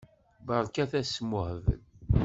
Berkat 0.47 0.91
asmuhbel. 0.99 1.81